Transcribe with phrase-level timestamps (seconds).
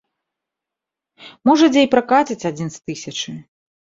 [1.49, 3.37] Можа дзе і пракаціць адзін з тысячы.